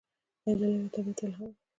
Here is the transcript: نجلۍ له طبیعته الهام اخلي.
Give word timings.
نجلۍ 0.43 0.71
له 0.81 0.87
طبیعته 0.95 1.23
الهام 1.25 1.49
اخلي. 1.53 1.63